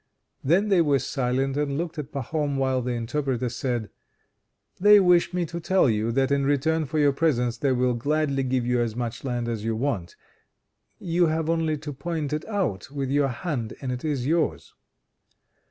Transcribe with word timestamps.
Then 0.43 0.69
they 0.69 0.81
were 0.81 0.97
silent 0.97 1.55
and 1.57 1.77
looked 1.77 1.99
at 1.99 2.11
Pahom 2.11 2.57
while 2.57 2.81
the 2.81 2.93
interpreter 2.93 3.49
said: 3.49 3.91
"They 4.79 4.99
wish 4.99 5.31
me 5.31 5.45
to 5.45 5.59
tell 5.59 5.87
you 5.91 6.11
that 6.13 6.31
in 6.31 6.43
return 6.43 6.85
for 6.85 6.97
your 6.97 7.11
presents 7.13 7.57
they 7.59 7.71
will 7.71 7.93
gladly 7.93 8.41
give 8.41 8.65
you 8.65 8.81
as 8.81 8.95
much 8.95 9.23
land 9.23 9.47
as 9.47 9.63
you 9.63 9.75
want. 9.75 10.15
You 10.97 11.27
have 11.27 11.51
only 11.51 11.77
to 11.77 11.93
point 11.93 12.33
it 12.33 12.45
out 12.47 12.89
with 12.89 13.11
your 13.11 13.27
hand 13.27 13.75
and 13.79 13.91
it 13.91 14.03
is 14.03 14.25
yours." 14.25 14.73